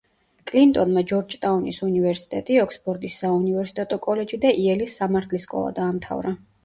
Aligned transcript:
კლინტონმა 0.51 1.01
ჯორჯტაუნის 1.11 1.81
უნივერსიტეტი, 1.87 2.57
ოქსფორდის 2.63 3.17
საუნივერსიტეტო 3.25 4.01
კოლეჯი 4.07 4.41
და 4.47 4.55
იელის 4.65 4.97
სამართლის 5.03 5.47
სკოლა 5.51 5.77
დაამთავრა. 5.83 6.35